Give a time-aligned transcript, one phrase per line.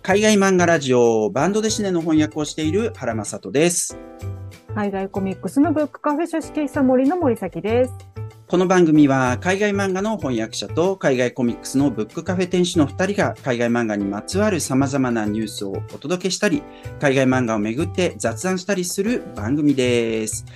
[0.00, 3.98] 海外漫画ラジオバンドデシネの翻訳をしている原正人です。
[4.74, 7.92] 海外コミックスのブックカフェ書式久森の森崎です。
[8.48, 16.62] この番組は海外漫画の翻訳者と海外コミックスのブックカフェ店主の2人が海外漫画にまつわる様々なニュースをお届けしたり、
[17.00, 20.46] 海外漫画をめぐって雑談したりする番組です。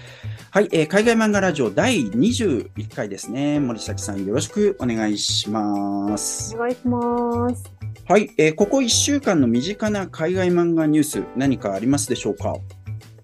[0.54, 3.58] はい、えー海外漫画ラジオ第21回ですね。
[3.58, 6.58] 森崎さんよろしくお願いしますお。
[6.60, 7.72] 願いします。
[8.06, 12.54] はい、えーここ1週間の身近な海外漫画ニュース何かありますでしょうか？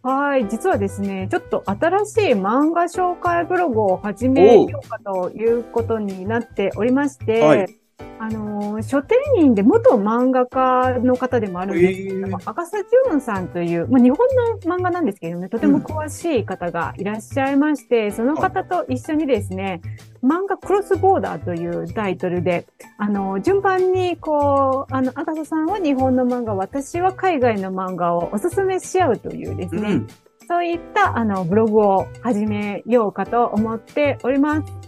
[0.03, 7.80] はい、実はですね、ちょっと新しい漫画紹介ブログを始めようかということになっておりまして、はい
[8.21, 14.19] あのー書店員で元漫画家の方でもあるんですけれども、赤瀬潤さんという、まあ、日本
[14.67, 19.81] の漫画なんですけれどもね、とても詳しい方がいらっしゃいまして、その方と一緒にですね、
[20.23, 22.67] 漫画クロスボーダーというタイトルで、
[22.99, 30.09] あの、順番に、こう、あの、赤瀬さんは日本の漫画、私は海外の漫画をおすすめし合うというですね、うん。
[30.47, 34.80] そういった、あの、ブログを始めようかと思っております。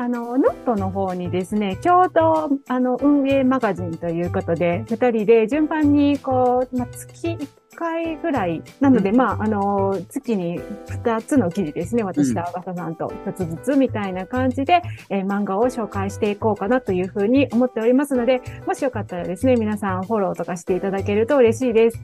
[0.00, 21.98] あの、ノートの方にですね、ちょうど、あの、運営マガジンということで、二人で順番に、こう、まあ、月1回ぐらい、なので、うんまあ、あの、月に2つの記事ですね、私と赤田さんと1つずつみたいな感じで、えー漫画を紹介していこうかなというふうに思っておりますので、もしよかったらですね、皆さんフォローとかしていただけると嬉しいです。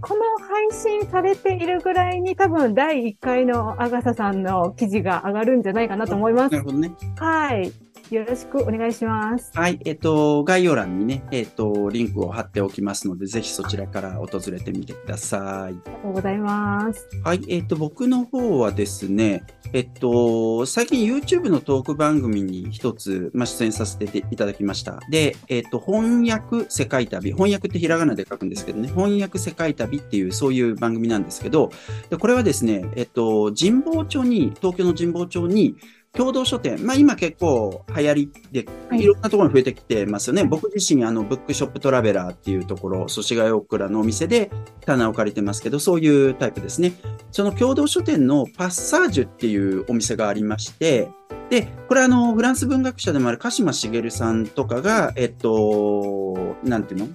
[0.00, 6.58] この配信されているぐらいに多分第1回のアガサさんの記事が上がるんじゃないかなと思いますな。
[6.58, 6.92] るほどね。
[7.16, 7.72] はい。
[8.10, 9.50] よろしくお願いします。
[9.54, 15.40] はい、えっと、概要欄にね、えっと、リンクを貼っておきますので、ぜひそちらから訪れてみてください。
[15.42, 17.06] ありがとうございます。
[17.22, 25.00] はい、えっと、僕の方はですね、えっと、最近 YouTube のトーク番組に一つ、まあ、出演させていただきました。
[25.10, 31.70] で、えっと、翻訳世界旅、翻訳ってひらがなで書くんですけどね、翻訳世界旅っていう、そういう番組なんですけど、
[32.08, 35.76] でこれはですね、えっと、神保町に、東京の神保町に、
[36.12, 40.44] 共同書店、まあ今結構流行りで、はいいろんなところに増えてきてますよね。
[40.44, 46.94] 僕自身、あの、ブックショップトラベラーっていうところ、祖師ヶ谷大倉のお店で棚を借りてますけど、そういうタイプですね。
[47.30, 51.08] その共同書店のパッサージュっていうお店がありまして、
[51.50, 57.08] で、これあの、フランス文学者でもある鹿島茂さんとかが、えっと、なんていうの？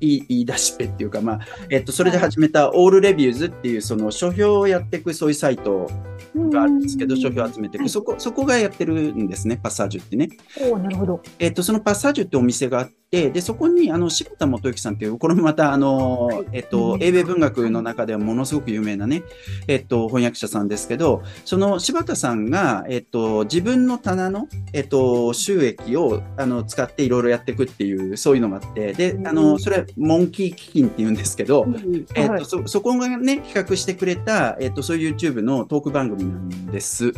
[0.00, 1.40] 言い出しっぺっていうか、まあ、
[1.70, 5.88] えっと、それで始めたオールレビューズっていう、その書評をやっていくそういうサイト
[6.34, 7.88] があるんですけど、書評を集めていく。
[7.88, 10.28] そこ、そこがやってるんですね、パッサージュってね。
[10.60, 11.20] おおなるほど。
[11.38, 17.02] えっと、そのパッサージュってお店があって、で、そこに、あの、柴田元幸さんっていう、これもまた、あの、えっとう、ん。
[17.02, 19.22] 英米文学の中ではものすごく有名なね、
[19.68, 31.66] えっと、翻訳者さんですけど、その柴田さんが、えっと、自分の棚の、えっと、収益を、あの、使っていろいろやっていくっていう、そういうのがあって、で、あの、それ、モンキー基金って言うんですけど、
[32.14, 32.44] えっと、はい。
[32.46, 37.12] そ、そこがね、企画してくれた、えっと、そういう YouTube のトーク番組なんです。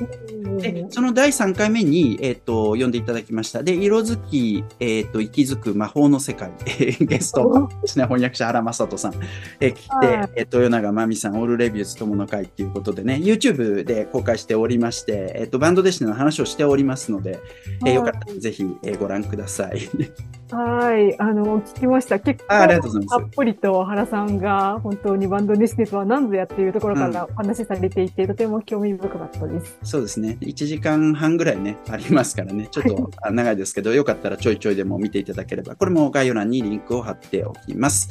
[0.59, 3.63] で、その第3回目に、えっ、と、呼んでいただきました。
[3.63, 9.15] で、色づき、えっ、と、息づく魔法の世界、え ーゲストのですね、翻訳者原正人さん、
[9.61, 10.31] えー来て、はい。
[10.37, 17.39] えっ、と、与永真美さん、オールレビューズ友の会っていうことでね、YouTube で公開しておりまして、えっ、と、バンドデシネの話をしておりますので、
[17.85, 19.91] えーよかったらぜひ、えーご覧ください。
[20.55, 21.21] はい。
[21.21, 22.21] あの、聞きました。
[22.21, 29.79] 結構、あありがとうございますたっぷりと原さんが本当にバンドネスネとは何ぞやっていうところからお話しされていて、とても興味深かったです。
[29.83, 30.39] そうですね。
[30.41, 32.69] 1時間半ぐらいね、ありますからね。
[32.71, 38.11] ちょっとあ長いですけど、よかったらちょいちょいでも見ていただければ、これも概要欄にリンクを貼っておきます。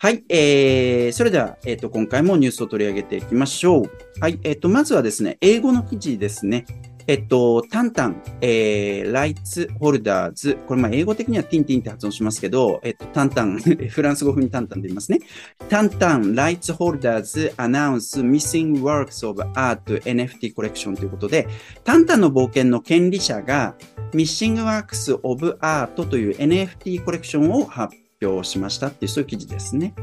[0.00, 0.24] はい。
[0.28, 3.90] えー、それでは、えっ、と、今回もニュースを取り上げていきましょう。
[4.20, 4.38] はい。
[4.44, 6.66] えっ、と、まずはですね、英語の記事ですね。
[7.08, 10.58] えっと、タンタン、えー、 rights holders。
[10.66, 13.58] これ、まあ、英語的にはティンティンって発音しますけど、えっと、タンタン、
[13.88, 15.20] フランス語風にタンタンで言いますね。
[15.70, 21.48] タンタン、ライツホルダーズ、アナウンス、missing works of art NFT コレクションということで、
[21.82, 23.74] タンタンの冒険の権利者が、
[24.12, 28.07] Missing Works of Art という NFT コレクションを発表
[28.42, 29.94] しましたっていう、そういう記事ですね。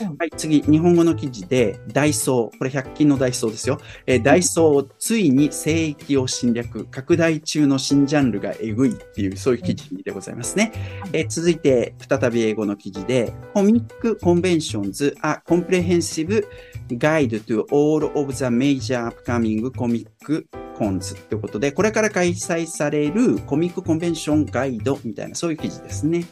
[0.00, 2.58] うんはい、次、日本語の記事で、ダイソー。
[2.58, 3.80] これ100均のダイソーですよ。
[4.06, 6.84] えーダイソー、ついに聖域を侵略。
[6.86, 10.72] 拡大中の新ジャンルがえぐいっていう、そういう記事でございますね。
[11.12, 16.46] えー続いて、再び英語の記事で、コミックコンベンションズ、a comprehensive
[16.90, 20.06] guide to all of the major upcoming comic
[20.78, 26.24] cons ということで、これから開催されるコミックコンベンションガイドみたいな、そういう記事ですね。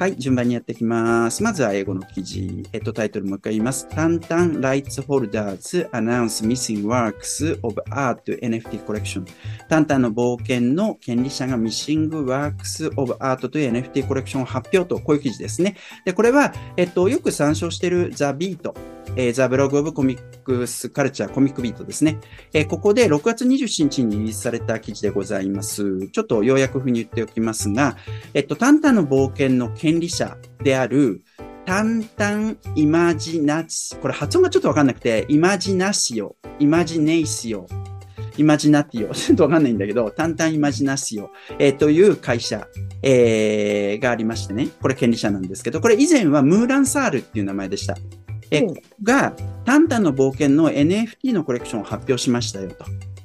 [0.00, 1.42] はい、順番にやっていきます。
[1.42, 2.66] まずは英語の記事。
[2.72, 3.86] えっと、タイトルもう一回言います。
[3.86, 9.26] タンタン Rights Holders Announce Missing Works of Art NFT Collection。
[9.68, 15.76] タンタンの冒険の権利者が Missing Works of Art という NFT コレクションを発表と、こういう記事ですね。
[16.06, 18.72] で、これは、えっと、よく参照している The Beat、
[19.16, 22.18] えー、The Blog of Comics Culture、コミックビートですね。
[22.52, 26.08] えーここで6月27日にリリースされた記事でございます。
[26.08, 27.96] ちょっと要約風に言っておきますが、
[28.32, 31.22] えっと、タンタンの冒険の権利者である、
[31.66, 37.66] タンタンイマジナチ、これ発音がちょっとわかんなくて、イマジナシオ、イマジネイシオ、
[38.36, 42.66] イマジナティオ、 ちょっとわかんないんだけど、タンタンイマジナシオ、えーという会社、
[43.02, 47.96] えーがありましてね、これ権利者なんですけど、これ以前はムーランサールっていう名前でした。
[48.50, 49.34] えうんが、
[49.64, 52.84] タンタンの冒険の NFT のコレクションを発表しましたよと。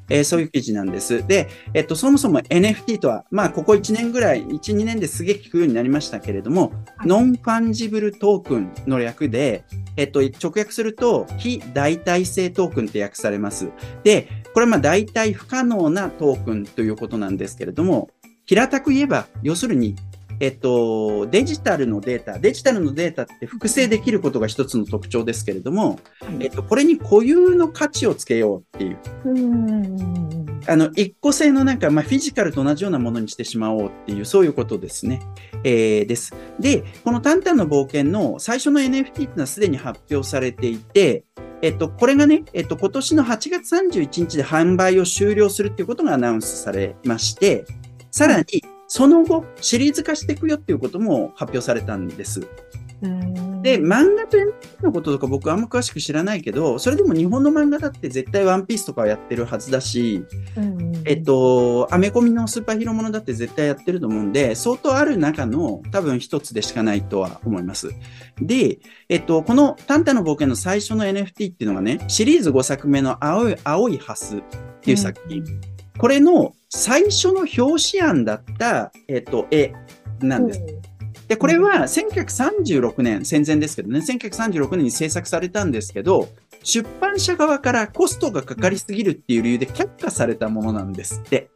[0.09, 1.25] えーそういう記事なんです。
[1.25, 9.63] で、えっと、そもそも NFT とは、まあ、ここ1年ぐらい、1、2年ですげえ聞くようになりましたけれども、はいノンファンジブルトークンの略で、
[9.95, 13.69] えっと、直訳すると、非代替性トークンって訳されます。
[14.03, 18.09] で、これはまあ、代替不可能なトークンということなんですけれども、
[18.45, 19.95] 平たく言えば、要するに、
[20.39, 25.99] えっと、デジタルのデータ、デジタルのデータって複製できることが一つの特徴ですけれども、
[26.39, 30.61] えっと、これに固有の価値をつけようっていう、うん。
[30.67, 35.21] あの、一個性のなんか、まあ、フィジカルと同じようなものにしてしまおうっていう、そういうことですね。
[35.63, 36.33] えーです。
[36.59, 41.23] で、このタンタンの冒険の最初の NFT っていうのはすでに発表されていて、
[41.61, 47.65] えっと、これがね、えっと、今年の8月31日で販売を終了するっていうことがアナウンスされまして、
[48.11, 48.45] さらに、
[48.87, 52.47] その後、シリーズ化していくよっていうことも発表されたんです。
[53.01, 60.23] うんで、漫画と NFT のこととか僕あんま詳しく知らないけど、それでも日本の漫画だって絶対ワンピースとかはやってるはずだし、
[60.55, 67.89] うんえっと、アメコミのスーパーヒーローものだって絶対やってると思うんで、相当ある中の多分一つでしかないとは思います。
[68.39, 68.77] で、
[69.09, 74.41] えっと、このタンタの冒険の最初の NFT っていうのがね、シリーズ5作目の青い、青いハスっ
[74.81, 75.43] ていう作品。
[75.97, 79.73] これの最初の表紙案だった、えっと、絵
[80.19, 80.61] なんです。
[81.27, 86.29] で、これは1936年、戦前ですけどね、1936年に制作されたんですけど、
[86.63, 91.49] 出版社側からコストがかかりすぎるっていう理由で却下されたものなんですって。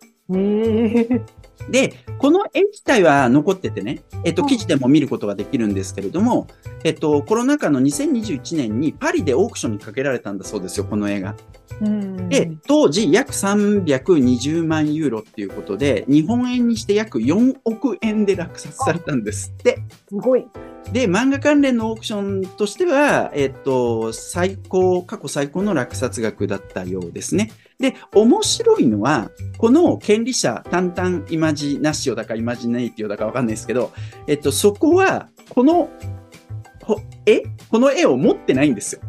[1.72, 6.48] で、この絵自体は残っててね、えっと、うん記事でも見ることができるんですけれども、
[6.84, 11.36] えっと、コロナ禍の2021年にパリでオークションにかけられたんだそうですよ、この絵が。
[11.82, 19.80] うんで、当時約320万ユーロっていうことで、日本円にして約4億円で落札されたんですって。
[20.10, 20.46] すごい。
[20.92, 27.52] で、漫画関連のオークションとしては、えっと、最高、過去最高の落札額だったようですね。
[27.80, 33.92] で、面白いのは、この権利者、タンタンイマジナシオだかイマジネイティオだかわかんないですけど、
[34.28, 35.90] えっと、そこは、この、
[36.84, 39.02] ほ絵この絵を持ってないんですよ。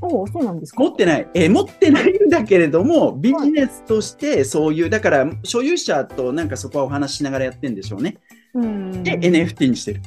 [0.00, 0.80] おお、そうなんですか？
[0.82, 1.28] 持ってない。
[1.34, 8.16] えー持ってないんだけれども、ビジネスとしてそういう、だから、所有者となんかそこはお話ししながらやってんでしょうね。
[8.54, 9.02] うん。
[9.02, 10.00] で、NFT にしてる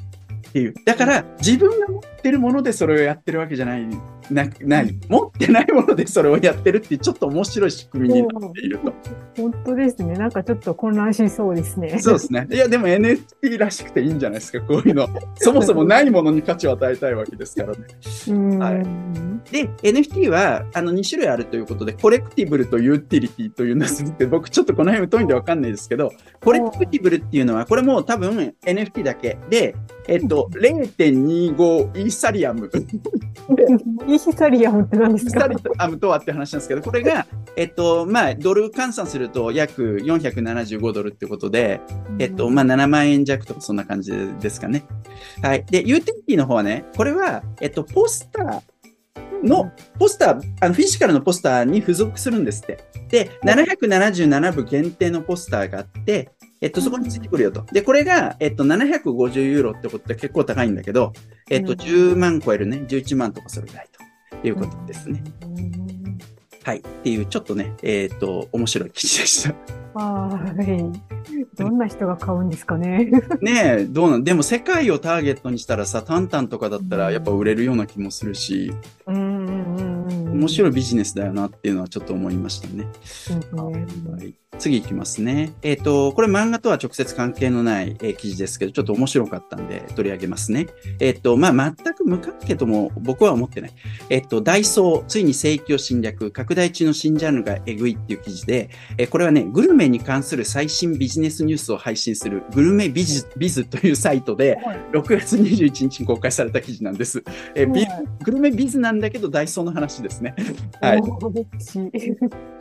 [0.49, 0.73] っていう。
[0.85, 4.99] だから、自分が持ってるものでそれをやってるわけじゃない、なない。
[5.07, 8.93] 持ってないものでそれをやってるってちょっと面白い仕組みになっていると。
[9.37, 10.13] 本当ですね。
[10.13, 11.99] なんかちょっと混乱しそうですね。
[11.99, 12.47] そうですね。
[12.51, 15.07] いや、でも NFT らしくていいんじゃないですか、こういうの。
[15.35, 17.79] そもそもないものに価値を与えたいわけですからね。
[18.29, 18.59] うん。
[18.59, 29.75] はいで、NFT はあの2種類あるということで、コレクティブルとユーティリティというんですけど、僕ちょっとこの辺疎いんでわかんないですけど、コレクティブルっていうのは、これも多分 NFT だけで、
[30.07, 32.69] えっと、0.25イーサリアム。
[34.07, 41.81] イーサリアムって何でイーすかサリアムとはって話なんですけど、これが、えっと、まあ、ドル換算すると約475ドルってことで、
[42.19, 44.85] えっと、まあ、7万円弱とかそんな感じですかね。
[45.41, 45.65] はい。
[45.65, 48.61] で、ユーティリティの方はね、これは、えっと、ポスター
[49.43, 52.79] の、ポスター、あの、フィジカルのポスターに付属するんですって。
[53.09, 57.63] で、777部限定のポスターがあって、えっと、そこについてくるよと。
[57.71, 61.11] で、これが、えっと、750ユーロってことで結構高いんだけど、
[61.49, 63.89] えっと、うん10万超えるね、11万とかそれぐらい
[64.31, 65.23] ということですね。
[65.43, 65.81] うん
[66.63, 66.77] はい。
[66.77, 69.80] っていう、ちょっとね、えっと、面白い記事でした。
[69.93, 71.55] はい。
[71.55, 73.11] どんな人が買うんですかね。
[73.41, 78.73] ねえ、どうなんでも世界をターゲットにしたらさ、タンタンとかだったらやっぱ売れるような気もするし、
[79.07, 80.31] うんうんうんうん。
[80.31, 82.87] 面白いビジネスだよなっていうのはちょっと思いましたね。
[83.03, 84.11] そうですね。
[84.11, 85.53] はい、次いきますね。
[85.61, 90.67] えっ、ー、と、これ漫画とは直接関係のない、えー、記事ですけど、ちょっと面白かったんで取り上げますね。
[90.99, 93.73] えっ、ー、と、まあ、全く無関係とも僕は思ってない。
[94.09, 104.57] えっ、と、ダイソー、ついに正規を侵略、拡大中の新ジャンルがえぐいっていう記事で、えこれはね、グルメに関する最新ビジネスニュースを配信するグルメビズビズというサイトで、
[104.93, 107.23] 6月21日に公開された記事なんです。
[107.55, 107.85] えビ
[108.23, 110.35] グルメビズなんだけど、ダイソーの話ですね。
[110.81, 111.01] はい。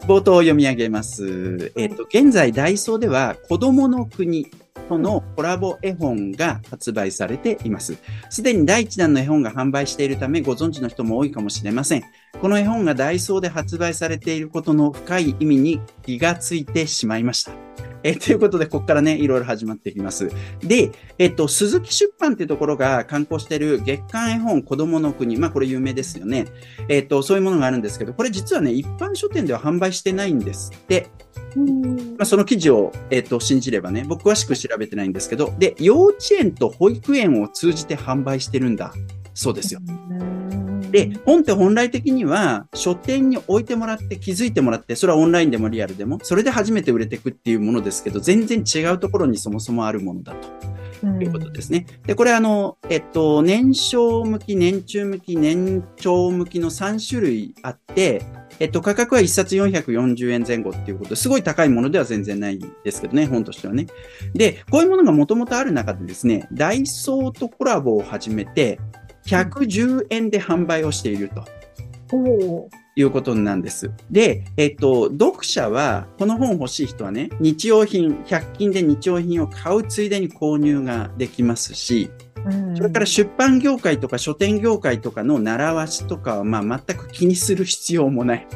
[0.07, 1.73] 冒頭を読み上げます。
[1.77, 4.47] えっ、と、現在、ダイソーでは、子供の国
[4.89, 7.99] とのコラボ絵本が発売されています。
[8.29, 12.03] すでに第1弾の絵本が販売しているため、ご存知の人も多いかもしれません。
[12.41, 17.53] この絵本がダイソーで発売されていることの深い意味に気がついてしまいました。
[18.03, 20.31] えということで、ここからね、いろいろ始まっていきます。
[20.61, 25.37] で、えっと、鈴木出版っていうところが刊行している月刊絵本子供の国。
[25.37, 26.47] まあ、これ有名ですよね。
[26.89, 31.11] えっと、そういうものがあるんですけど、これ実はね、一般書店では販売してないんですって。
[31.57, 38.92] まあ、その記事を、えっと、信じればね、僕詳しく調べてないんですけど、で、幼稚園と保育園を通じて販売してるんだ。
[39.35, 39.80] そうですよ。
[40.90, 50.71] で、本って本来的には書店に置いてもらって気づいてもらって、それはオンラインでもリアルでも、それで初めて売れていくっていうものですけど、全然違うところにそもそもあるものだと。
[51.02, 51.87] いうことですね。
[52.04, 58.23] で、これあの、えっと、年少向き、年中向き、年長向きの3種類あって、
[58.61, 63.87] えっと、価格は1冊440円前後っていうことですごい高いものでは全然ないんですけどね、本としてはね。
[64.35, 68.79] で、こういうものがもともとある中でですね、ダイソーとコラボを始めて、
[69.26, 71.45] 110円で販売をしていると。
[73.00, 73.90] いうことなんです。
[74.11, 82.11] で、えっと、読者は、この本欲しい人はね、日用品、100均で日用品を買うついでに購入ができますし、
[82.76, 88.47] それから出版業界とか書店業界とかの習わしとかは、まあ、全く気にする必要もない。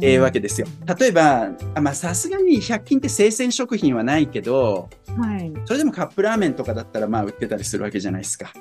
[0.00, 0.66] ええわけですよ。
[0.98, 1.50] 例えば、
[1.80, 8.52] まあ、さすがに100均って生鮮食品はないけど、はい、それでもカップラーメンとかだったら、まあ、売ってたりするわけじゃないですか。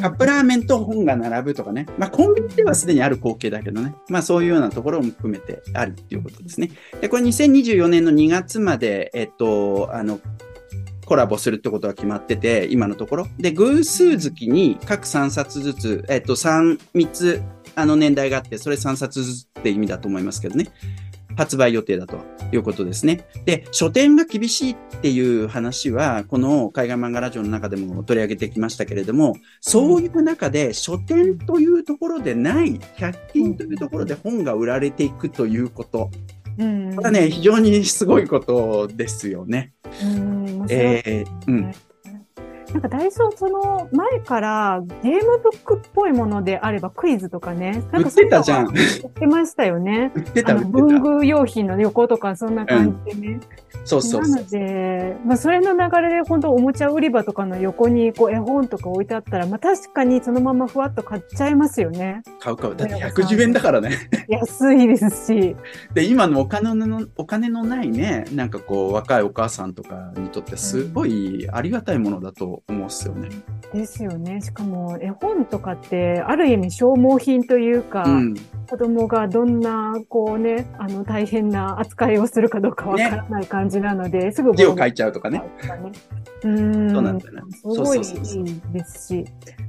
[0.00, 1.86] カップラーメンと本が並ぶとかね。
[1.98, 3.94] まあ、コンビニではすでにある光景だけどね。
[4.08, 6.70] まあ、そういうようなところも含めてあるっていうことですね。
[7.00, 10.20] で、これ2024年の2月まで、えっと、あの、
[11.04, 13.26] コラボするってことが決まってて、今のところ。
[13.38, 17.42] で、偶数月に各3冊ずつ、えっと、3、3つ、
[17.74, 20.68] あの年代があって、それ3冊ずつって意味だと思いますけどね。
[21.36, 22.18] 発売予定だと
[22.52, 23.26] いうことですね。
[23.44, 36.10] で、書店が厳しいっていう話は、この海外漫画ラジオの中でも取り上げてきましたけれども、そういう中で書店というところでない、100均というところで本が売られていくということ。
[36.56, 39.72] うん、これはね、非常にすごいことですよね。
[40.02, 41.74] うん、えー、うん。
[42.72, 47.82] なんかダイソーその前からゲームブックっぽいものであればクイズとかね。
[47.92, 48.66] なんか売ってたじゃん。
[48.68, 50.12] 売ってましたよね。
[50.14, 50.70] 売ってた、売ってた。
[50.70, 53.28] 文具用品の横とかそんな感じでね。
[53.34, 53.40] うん
[53.84, 62.22] そうそうなので、まあ、それの流れで本当おもちゃ売り場とかの横にこう絵本とか置いてあったら、まあ、確かにそのままふわっと買っちゃいますよね。
[62.40, 62.76] 買う買う。
[62.76, 64.08] だって110円だからね。
[64.28, 65.54] 安いですし。
[65.92, 73.28] で、今のお金の、お金のないね、なんかこう、若いお母さんとかにとってすごいありがたいものだと思うんですよね。
[73.72, 74.40] うん、ですよね。
[74.40, 78.34] しかも絵本とかって、ある意味消耗品というか、うん、
[78.68, 85.42] 子供がどんな、こうね、あの、大変な扱いをするかどうかわからない感じなので、ね、すぐ字を書いちゃうとかね。
[86.42, 86.90] うん。
[86.90, 87.42] そうなんだな。
[87.52, 88.04] すごいいい
[88.72, 89.24] ですし。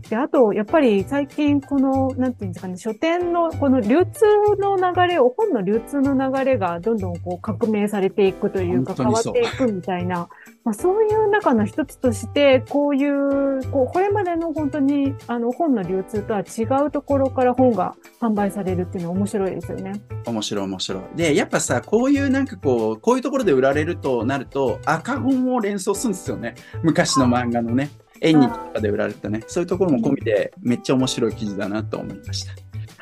[0.09, 4.25] で、あと、やっぱり最近この、なんていうんですかね、書店のこの流通
[4.59, 10.29] の流れ、本の流通の流れがどんどんこう革命されていくというか、変わっていくみたいな、
[10.65, 19.93] まあ、そういう中の一つとして、こういう、こう、これまでの本当に、あの、本の流通とは違うところから本が販売されるっていうのは面白いですよね。
[20.25, 21.03] 面白い面白い。
[21.15, 26.55] で、やっぱさ、こういうなんかこう、こういうところで売られるとなると、赤本を連想するんですよね。
[26.81, 27.91] 昔の漫画のね。
[28.22, 32.53] 縁日とかで売られたね、そういうところも込みで、めっちゃ面白い記事だなと思いました。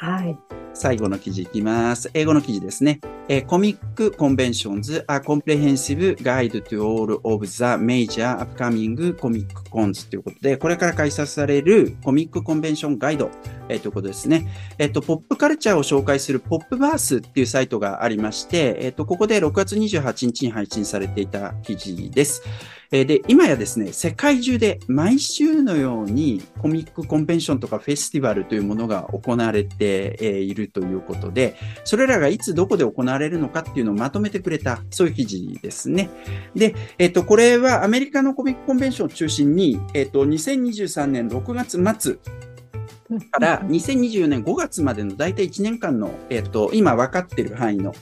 [0.04, 0.38] はい。
[0.74, 2.12] 最後の記事いきます。
[2.14, 3.00] 英語の記事ですね。
[3.30, 13.32] えー、コミックコンベンションズ a comprehensive guide to all of the major upcoming comic cons ということで、これから開催されるコミックコンベンションガイド、
[13.70, 14.46] えー、ということですね。
[14.78, 22.44] えっ、ー、と、ポップカルチャーを紹介するポップバースっていうサイトがありまして、えっ、ー、と、ここで6月28日に配信されていた記事です。
[22.96, 36.12] えで、今やですね、世界中で毎週のようにコミックコンベンションとかフェスティバルというものが行われているということで、それらがいつどこで行われるのかっていうのをまとめてくれた、そういう記事ですね。
[36.54, 42.18] で、えっと、これはアメリカのコミックコンベンションを中心に、えっと、2023年6月末、
[43.32, 47.94] から2024年5月までの大体1年間の、えっと、今分かっている範囲の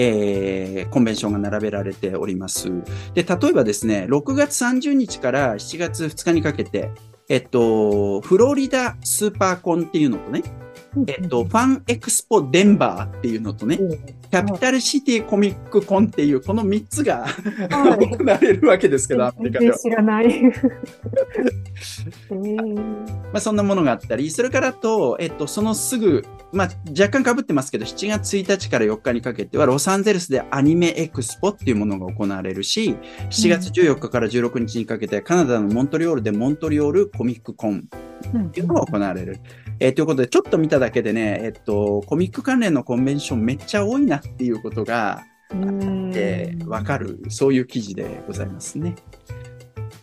[0.00, 2.70] えー、コンベンションが並べられております。
[3.14, 6.92] で、例えばですね、6月30日から7月2日にかけて、
[7.28, 10.44] えっと、フロリダスーパーコンっていうのとね、
[11.06, 13.78] えっと、ファンエクスポデンバーっていうのとね、
[14.30, 19.78] キャピタルシティコミックコンっていう、この3つが行われるわけですけど、アメリカでは。
[19.78, 20.42] 知らない。
[23.32, 32.96] まあ、そんなものがあったり、それからと、えっと、そのすぐ、まあ、若干被ってますけど、7月1日から4日にかけては、ロサンゼルスでアニメエクスポっていうものが行われるし、
[33.30, 37.84] 7月14日から16日にかけて、カナダのモントリオールでモントリオールコミックコン
[38.46, 39.38] っていうのが行われる。
[39.80, 45.24] えー、ということで、ちょっと見ただけでね、えっと、コミック関連のコンベンションめっちゃ多いなっていうことが、
[46.14, 48.96] えー、わかる、そういう記事でございますね。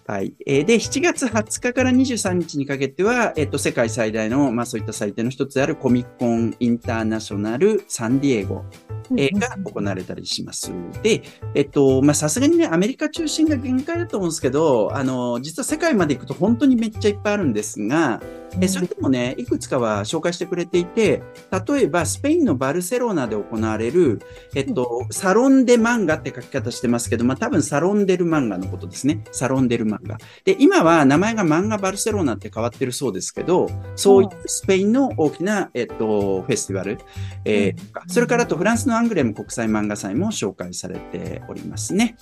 [0.07, 0.35] はい。
[0.45, 8.63] えー、で、7月20日から23日にかけては、えっと、世界最大の、まあそういった祭典の一つであるコミックコンインターナショナルサンディエゴ、
[9.11, 10.71] えー、が行われたりします。
[11.03, 18.21] で、えっと、まあさすがにね、アメリカ中心が限界だと思うんですけど、あの、実は世界まで行くと本当にめっちゃいっぱいあるんですが、
[18.61, 21.21] えそれでもね、いくつかは紹介してくれていて、
[21.67, 24.21] 例えばスペインのバルセロナで行われる、
[24.53, 29.23] えっと、サロンデ漫画って書き方してますけど、まあ多分サロンデル漫画のことですね。
[29.31, 30.17] サロンデル漫画。
[30.45, 36.97] で、今は名前が漫画バルセロナって変わってるそうですけど、そういったスペインの大きな、えっと、フェスティバル、
[37.43, 42.17] えー、それからとフランスのアングレム国際漫画祭も紹介されておりますね。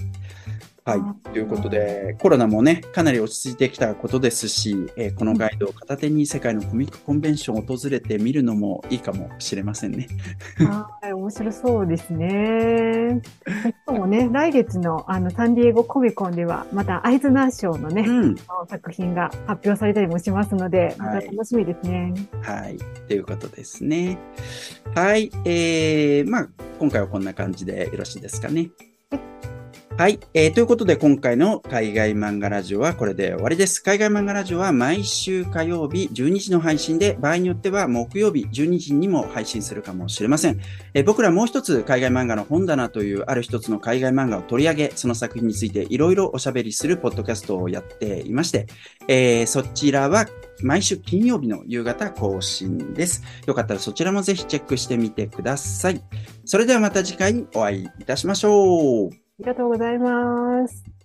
[0.86, 1.30] はい。
[1.32, 10.08] ということで、コロナもね、かなり落ち着いてきたことですし、えー、このガイドを片手に世界のコミックコンベンションを訪れてみるのもいいかもしれませんね。
[10.60, 13.22] はい、面白そうですね。
[13.46, 18.36] しかもね、 来月のあのサンディエゴコミコンでは、またアイズナー賞のね、うん、
[18.68, 22.14] 作品が発表されたりもしますので、また楽しみですね。
[22.42, 22.64] はい。
[22.64, 24.18] はい、ということですね。
[24.96, 25.32] はい。
[25.46, 28.70] えー、まあ、今回はこんな感じでよろしいですかね。
[29.96, 30.54] はい、えー。
[30.54, 33.80] ということで、今回の海外漫画ラジオはこれで終わりです。
[33.80, 40.60] 海外漫画ラジオは毎週火曜日12時の配信で、場合によっては木曜日12時にも配信するかもしれません。
[40.96, 48.66] えー、僕らもう一つ海外漫画の本棚というある一つの海外漫画を取り上げ、その作品についていろいろおしゃべりするポッドキャストをやっていまして、
[49.08, 50.26] えー、そちらは
[50.64, 53.22] 毎週金曜日の夕方更新です。
[53.46, 56.04] よかったらそちらもぜひチェックしてみてください。
[56.46, 59.23] それではまた次回お会いいたしましょう。
[59.44, 61.03] ありがとうございます。